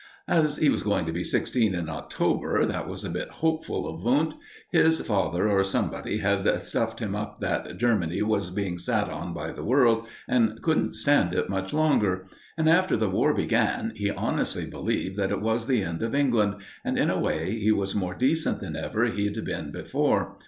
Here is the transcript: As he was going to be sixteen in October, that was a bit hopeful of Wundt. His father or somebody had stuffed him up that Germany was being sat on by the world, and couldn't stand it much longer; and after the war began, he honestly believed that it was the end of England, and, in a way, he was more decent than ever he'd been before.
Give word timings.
As 0.27 0.57
he 0.57 0.67
was 0.67 0.81
going 0.81 1.05
to 1.05 1.11
be 1.11 1.23
sixteen 1.23 1.75
in 1.75 1.87
October, 1.87 2.65
that 2.65 2.87
was 2.87 3.05
a 3.05 3.09
bit 3.11 3.29
hopeful 3.29 3.87
of 3.87 4.03
Wundt. 4.03 4.33
His 4.71 4.99
father 4.99 5.47
or 5.47 5.63
somebody 5.63 6.17
had 6.17 6.63
stuffed 6.63 6.97
him 6.99 7.15
up 7.15 7.37
that 7.39 7.77
Germany 7.77 8.23
was 8.23 8.49
being 8.49 8.79
sat 8.79 9.11
on 9.11 9.31
by 9.31 9.51
the 9.51 9.63
world, 9.63 10.07
and 10.27 10.59
couldn't 10.63 10.95
stand 10.95 11.35
it 11.35 11.51
much 11.51 11.71
longer; 11.71 12.25
and 12.57 12.67
after 12.67 12.97
the 12.97 13.11
war 13.11 13.31
began, 13.35 13.93
he 13.95 14.09
honestly 14.09 14.65
believed 14.65 15.17
that 15.17 15.29
it 15.29 15.39
was 15.39 15.67
the 15.67 15.83
end 15.83 16.01
of 16.01 16.15
England, 16.15 16.55
and, 16.83 16.97
in 16.97 17.11
a 17.11 17.19
way, 17.19 17.51
he 17.51 17.71
was 17.71 17.93
more 17.93 18.15
decent 18.15 18.59
than 18.59 18.75
ever 18.75 19.05
he'd 19.05 19.45
been 19.45 19.71
before. 19.71 20.37